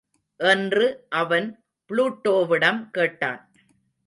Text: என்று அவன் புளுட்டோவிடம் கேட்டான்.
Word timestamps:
என்று 0.39 0.85
அவன் 1.09 1.47
புளுட்டோவிடம் 1.89 2.89
கேட்டான். 2.89 3.43